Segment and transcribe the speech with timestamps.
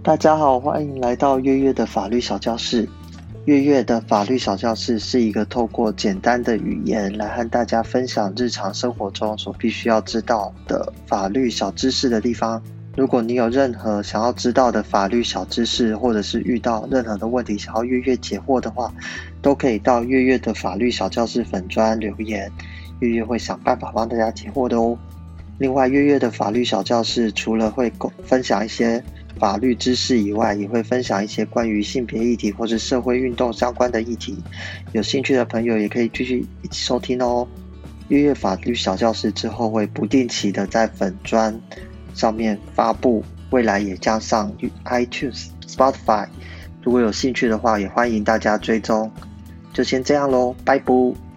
[0.00, 2.88] 大家好，欢迎来到月月的法律小教室。
[3.46, 12.62] 月月的法律小教室是一个透过简单的语言来和大家分享日常生活中所必须要知道的法律小知识的地方。
[12.96, 18.92] 如果你有任何想要知道的法律小知识，或者是遇到任何的问题想要月月解惑的话，
[19.42, 22.50] 都可以到月月的法律小教室粉专留言，
[23.00, 24.96] 月月会想办法帮大家解惑的哦。
[25.58, 27.92] 另外，月月的法律小教室除了会
[28.24, 29.02] 分享一些
[29.38, 34.36] 法律知识以外，也会分享一些关于性别议题或者社会运动相关的议题。
[34.92, 37.46] 有兴趣的朋友也可以继续一起收听哦。
[38.08, 41.58] 月月法律小教室之后会不定期的在粉砖
[42.14, 44.52] 上面发布，未来也加上
[44.84, 46.26] iTunes、Spotify。
[46.82, 49.10] 如果有兴趣的话，也欢迎大家追踪。
[49.74, 51.27] 就先这样喽，拜拜。